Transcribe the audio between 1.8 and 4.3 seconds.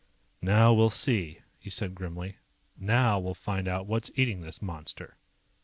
grimly. "Now we'll find out what's